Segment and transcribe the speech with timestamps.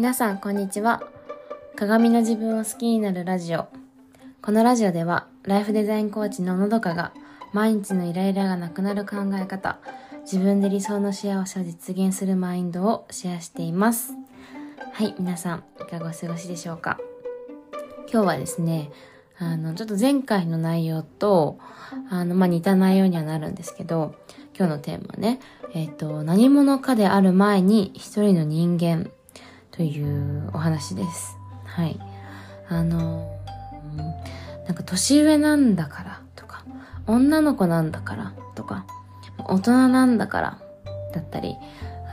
[0.00, 1.02] 皆さんこんにちは。
[1.76, 3.68] 鏡の自分を好きになるラジオ。
[4.40, 7.12] このラジオではライフデザインコーチののどかが
[7.52, 9.78] 毎日のイライラがなくなる考え方
[10.22, 14.14] 自分で理想の幸せを実現するマインドをシェアしています。
[14.94, 16.98] はい皆さんいかがお過ごしでしょうか？
[18.10, 18.90] 今日はですね
[19.38, 21.58] あの、ちょっと前回の内容と、
[22.08, 24.14] あの、まあ、似た内容にはなるんですけど、
[24.54, 25.40] 今日のテーマはね、
[25.72, 29.10] えっ、ー、と、何者かである前に一人の人間
[29.80, 31.38] というお話です。
[31.64, 31.98] はい。
[32.68, 33.34] あの、
[34.66, 36.66] なんか年上なんだからとか、
[37.06, 38.84] 女の子なんだからとか、
[39.38, 40.58] 大人なんだから
[41.14, 41.56] だったり、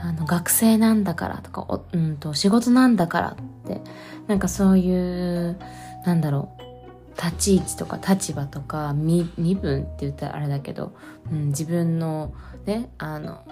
[0.02, 3.82] あの、学生なんだからとか、おうんと、仕事なんだからって、
[4.28, 5.58] なんかそういう、
[6.06, 10.96] なんだろう、立ち位置とか立場とか身身分って言ったらあれだけど、
[11.30, 12.32] うん、自分の
[12.64, 13.44] ねあの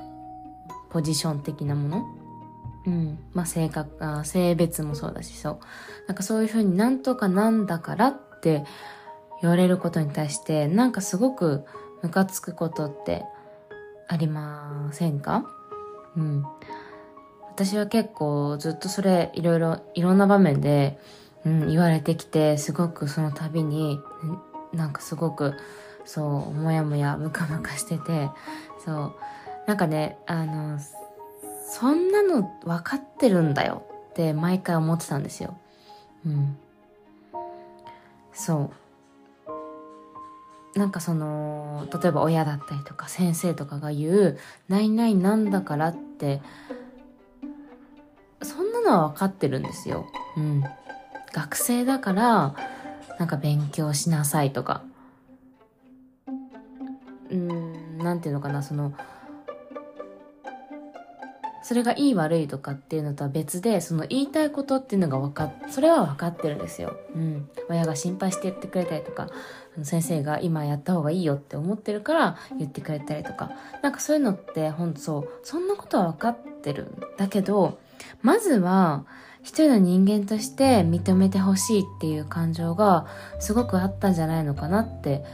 [0.89, 2.26] ポジション的なもの
[2.87, 3.19] うん。
[3.33, 5.59] まあ、性格、あ性別もそうだし、そう。
[6.07, 8.65] なんかそういうふうになんとかなんだからって
[9.43, 11.65] 言われることに対して、なんかすごく
[12.03, 13.25] ムカつくことって
[14.09, 15.45] ありませんか？
[16.17, 16.45] うん。
[17.49, 21.01] 私は結構ずっとそれいろいろ、いろんな場面で、
[21.45, 23.99] うん、言われてきて、すごくその度に、
[24.73, 25.55] なんかすごく、
[26.05, 28.31] そう、もやもやムカムカしてて、
[28.85, 29.15] そう、
[29.67, 30.79] なんかね、あの、
[31.69, 35.59] そんなの分かってるんだよって毎回思ってたんですよ。
[36.25, 36.57] うん。
[38.33, 38.71] そ
[40.75, 40.79] う。
[40.79, 46.41] なんかその、例えば親だったりとか先生とかが言う、ないないなんだからって、
[48.43, 50.07] そんなのは分かってるんですよ。
[50.37, 50.63] うん。
[51.33, 52.55] 学生だから、
[53.19, 54.83] なんか勉強しなさいとか。
[57.31, 58.93] うん、なんていうのかな、その、
[61.67, 66.97] それがいい悪いとかっていうのとは別で、その言いたいことっていうのが分かっ、それは分かってるんですよ。
[67.13, 67.51] うん。
[67.69, 69.29] 親が心配して言ってくれたりとか、
[69.83, 73.51] 先生が今やった方がいいよって思ってるから言ってくれたりとか、
[73.83, 77.81] なんかそういうのってほんとそう、そんなことは分かってるんだけど、
[78.23, 79.05] まずは、
[79.43, 83.09] 一人の人間として認めてほしいっていう感情が
[83.41, 85.25] すごくあったんじゃないのかなって、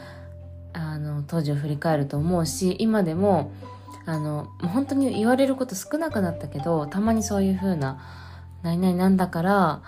[0.73, 3.53] あの、当時を振り返ると思うし、今でも、
[4.05, 7.99] あの本当に言われること少なくなったけどたまにそういう風な
[8.63, 9.83] 「何々なんだから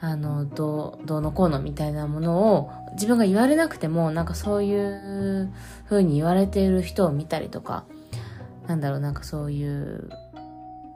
[0.00, 5.52] あのどうどうのこうの」みたいなものを自分が言われなくてもなんかそういう
[5.88, 7.84] 風に言われている人を見たりとか
[8.66, 10.08] なんだろうなんかそういう、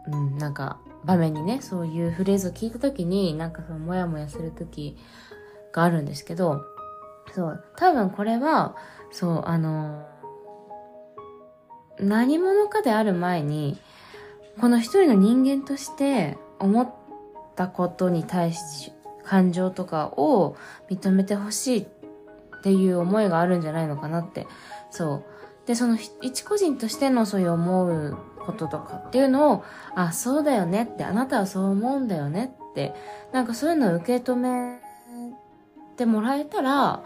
[0.06, 4.96] うん、なんか場面にねそういうフレーズを聞いた時になんかそのモヤモヤする時
[5.72, 6.64] があるんですけど
[7.34, 8.76] そう多分これは
[9.10, 10.06] そうあの
[12.00, 13.78] 何者かである前に、
[14.60, 16.90] この一人の人間として思っ
[17.54, 18.92] たことに対し、
[19.24, 20.56] 感情とかを
[20.88, 21.86] 認めてほしいっ
[22.62, 24.46] ていう思いがあるんじゃないのかなって。
[24.90, 25.24] そう。
[25.66, 29.64] で、その一個人としてのそういう思うこととかっていうのを、
[29.94, 32.94] あ、そうだよねって、あなたはそう思うんだよねって、
[33.32, 34.80] なんかそういうのを受け止め
[35.96, 37.02] てもらえたら、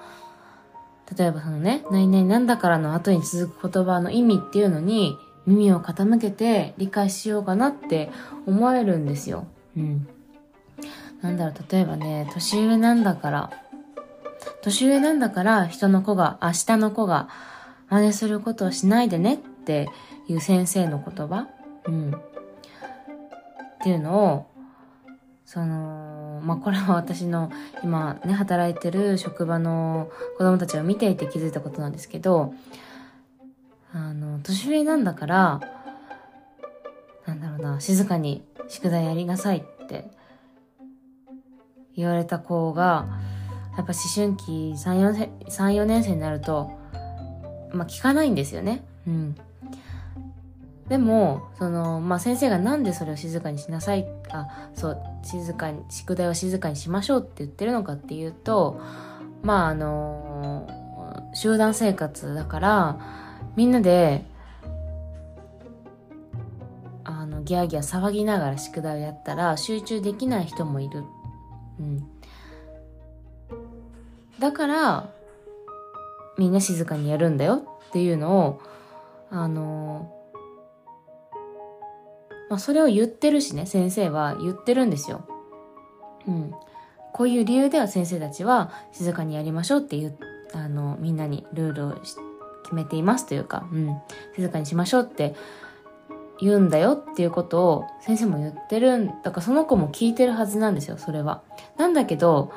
[1.16, 5.16] 例えばそのね、何々なんだからの後に続く言葉の意味っていうのに
[5.46, 8.10] 耳を傾けて理解しようかなって
[8.46, 9.46] 思えるんですよ。
[9.76, 10.08] うん。
[11.20, 13.50] なんだろう、例えばね、年上なんだから、
[14.62, 17.28] 年上なんだから人の子が、明日の子が
[17.88, 19.88] 真似することをしないでねって
[20.28, 21.48] いう先生の言葉
[21.86, 22.14] うん。
[22.14, 24.46] っていうのを、
[25.44, 26.09] その、
[26.42, 27.50] まあこれは私の
[27.82, 32.54] 今ね、働いてる職場の子供たちを見ていて気づいたことなんですけど、
[33.92, 35.60] あの、年上なんだから、
[37.26, 40.10] なんだろうな、静かに宿題やりなさいって
[41.96, 43.06] 言われた子が、
[43.76, 46.70] やっぱ思春期3、4, 3 4年生になると、
[47.72, 48.84] まあ聞かないんですよね。
[49.06, 49.36] うん。
[50.90, 58.80] でも、その、まあ、先生がなんでそれを静かにしなさい、あ、そう、静かに、宿題を静かにしましょうって言ってるのかっていうと、
[59.44, 60.68] まあ、あの
[61.32, 62.98] 集団生活だから、
[63.54, 64.24] みんなで、
[67.04, 71.04] あの、ギャーギャー騒ぎながら宿題をやったら集中できない人もいる。
[71.78, 72.04] うん。
[74.40, 75.08] だから、
[76.36, 78.60] みんな静かにやるんだよっていうのを、
[79.30, 80.19] あの
[82.50, 85.26] まあ、それを言ってるしね、先生は言ってるんですよ。
[86.26, 86.52] うん。
[87.12, 90.18] こういう理由では先生たちは静かにやりましょうっていう、
[90.52, 93.96] あの、みんなにルールを決めていますというか、うん。
[94.36, 95.34] 静かにしましょうって
[96.40, 101.42] 言うんだよっていうことを先生も言ってるんだからその子も聞いてるはずなんですよそれは。
[101.76, 102.52] なんだけど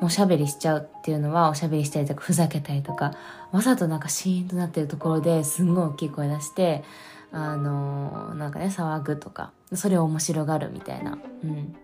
[0.00, 3.14] おしゃべりしちゃうっていうのはおしゃべりしたりとかふざけたりとか
[3.52, 6.84] わざとなんかシーンとなってるところですんごい大きい声出して
[7.36, 11.18] あのー、なんかね騒ぐとかそれを面白がるみたいな。
[11.42, 11.74] うん。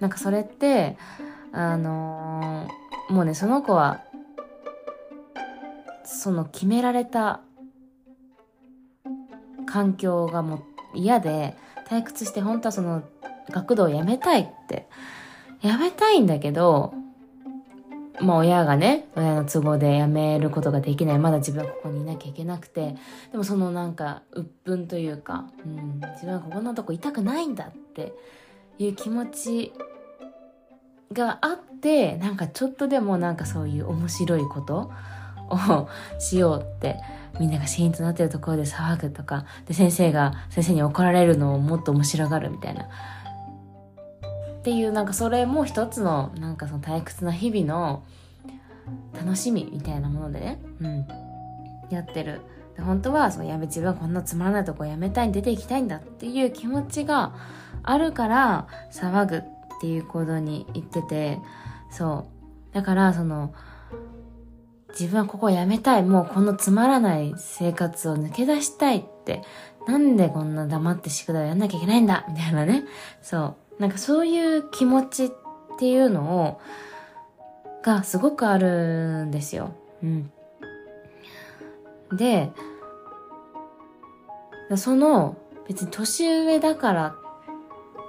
[0.00, 0.96] なんかそれって
[1.52, 4.02] あのー、もうねその子は
[6.04, 7.40] その決められた
[9.64, 10.62] 環境がもう
[10.94, 11.56] 嫌で
[11.86, 13.04] 退屈して本当はその
[13.50, 14.88] 学童を辞めたいって
[15.62, 16.94] 辞めたいんだけど
[18.20, 21.18] まあ親がね親の都合で辞めることができない。
[21.18, 22.96] まだ自分はここにいなきゃいけなくて。
[23.32, 28.14] でもそのなんか鬱憤というか、うん、自分はここのとこいたくないんだって。
[28.78, 29.72] いう気持ち
[31.12, 34.92] があってなんかちょっとでもなんかそういう面白いこと
[35.50, 35.88] を
[36.18, 36.96] しようって。
[37.38, 39.44] みんながシーンとなってるところで騒ぐとか。
[39.66, 42.88] で先生が先生に怒られるのをもっと面白がるみたいな。
[44.58, 48.04] っていうなんかそれも一つのなんかその退屈な日々の
[49.14, 51.06] 楽しみみたいなものでね、うん、
[51.90, 52.40] やってる
[52.76, 57.34] で本当はそのやめ自分はこんなつまらないとこやめたいに出ていきたいんだっていう気持ちが
[57.82, 59.42] あるから騒ぐっ
[59.80, 61.38] ていう行動に行ってて
[61.90, 62.26] そ
[62.72, 63.54] うだからその
[64.98, 66.02] 自分はここを辞めたい。
[66.02, 69.42] もうこのつまらない生活を抜け出したいって。
[69.86, 72.84] なんでこんな黙って宿題をやんなきゃいけないんだみたいなね。
[73.22, 73.67] そう。
[73.78, 75.30] なんかそういう気持ちっ
[75.78, 76.60] ていうのを、
[77.82, 79.72] がすごくあるんですよ。
[80.02, 80.32] うん。
[82.12, 82.50] で、
[84.76, 85.36] その
[85.66, 87.14] 別に年上だから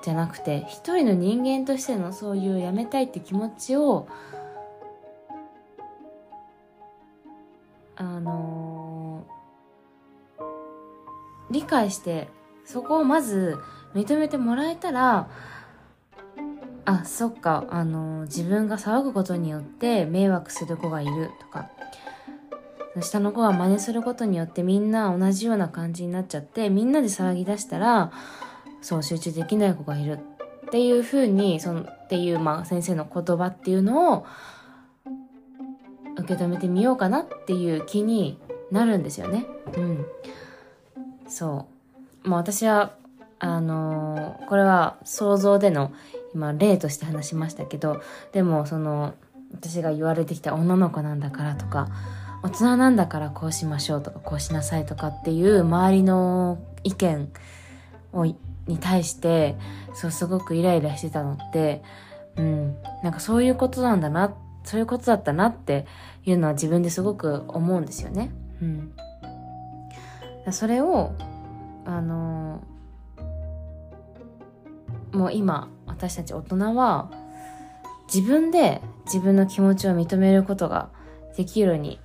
[0.04, 4.08] じゃなくて、一人の人間としてのそういう辞めたいって気持ちを
[8.00, 10.44] あのー、
[11.52, 12.30] 理解して
[12.64, 13.58] そこをまず
[13.94, 15.30] 認めてもらえたら
[16.90, 21.70] あそっかあの、自分が騒ぐことによって迷惑する子がいるとか
[23.02, 28.12] 下の子が真似することによってみんな同じような感じになっちゃってみんなで騒ぎ出したら
[28.82, 30.20] そう集中できない子がいる
[30.68, 34.26] っていうふうにそのっていう、まあ、先生の言葉っていうのを
[36.18, 38.40] 受け止めてみようかなっていう気に
[38.72, 39.46] なるんですよね。
[39.78, 40.06] うん。
[41.28, 41.68] そ
[42.26, 42.30] う。
[42.30, 42.94] まあ私は、
[43.40, 45.92] あの、これは想像での
[46.34, 48.02] 今例として話しましたけど、
[48.32, 49.14] でもその、
[49.52, 51.90] 私が言われてきた女の子なんだからとか、
[52.44, 57.30] 大人なんだからこうしましょうとかこうしなさいとかっていう周りの意見
[58.14, 59.58] をに対して
[59.94, 61.82] そうすごくイライラしてたのって
[62.38, 64.34] うんなんかそういうことなんだな
[64.64, 65.86] そういうことだったなって
[66.26, 68.32] いうのは自分ですごく思うんですよね。
[68.62, 68.92] うん。
[70.52, 71.14] それを、
[71.86, 72.62] あのー、
[75.12, 77.10] もう今、私たち大人は、
[78.14, 80.90] 自分で自分の気持ちを認めることが
[81.38, 82.00] できるように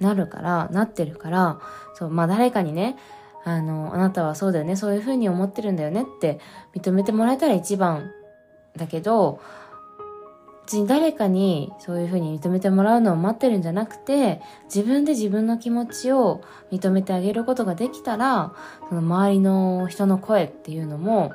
[0.00, 1.60] なるから、なってるから、
[1.94, 2.96] そう、まあ誰かにね、
[3.44, 6.40] あの、あなたはそうだよね、そういうふうに思ってるんだよねって
[6.74, 8.10] 認めてもらえたら一番
[8.76, 9.40] だけど、
[10.64, 18.54] 別に誰かにそういうふうに認めてもらうのを待ってるんじゃなくて、自分で自分の気持ちを認めてあげることができたら、
[18.88, 21.32] その周りの人の声っていうのも、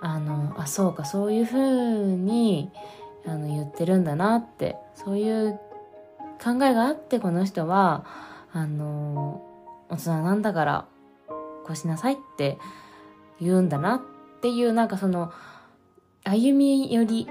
[0.00, 2.70] あの、あ、そうか、そういうふうに、
[3.26, 5.58] あの、言ってるんだなって、そういう
[6.42, 8.04] 考えがあってこの人は、
[8.52, 9.42] あの、
[9.88, 10.86] 大人なんだから、
[11.64, 12.58] こうしなさいって
[13.40, 14.00] 言うんだなっ
[14.40, 15.32] ていう、なんかその、
[16.24, 17.28] 歩み寄り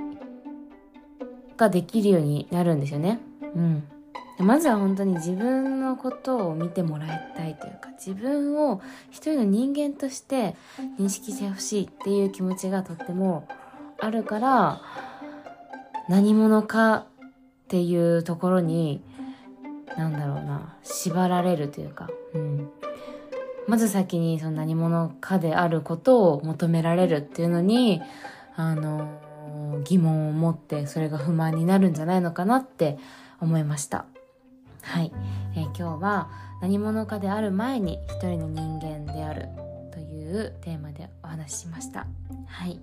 [1.58, 3.20] ができるようになるんですよね。
[3.56, 3.88] うん。
[4.38, 10.56] まずは本当に自分のことを見てもらいたいというか、自分を一人の人間として
[11.00, 13.48] 認識してほしいっていう気持ちがとっても
[14.00, 14.82] あるから、
[16.10, 17.06] 何者かっ
[17.70, 19.02] ていうところに、
[19.98, 22.70] なんだろうな、縛られるというか、うん。
[23.68, 28.02] まず先にその何者かであることを求められるっていうのに、
[28.56, 29.08] あの、
[29.84, 32.98] 疑問を持ってそれが不満になるんじゃないのかなって
[33.40, 34.06] 思いました。
[34.86, 35.12] はい、
[35.56, 36.30] えー、今日は
[36.62, 39.50] 何者かである前に一人の人間である
[39.92, 42.08] というテーマでお話ししました。
[42.48, 42.80] はい、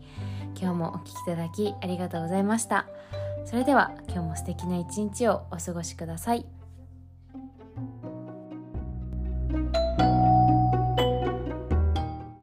[0.61, 2.87] 今日もお聴きいただきありがとうございました。
[3.47, 6.62] それでは今日も素敵な一日をお過ごしください。